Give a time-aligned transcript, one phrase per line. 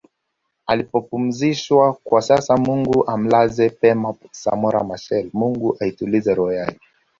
[0.65, 6.79] alipopumzishwakwa sasa Mungu amlaze pema Samora Machel Mungu aitulize roho yake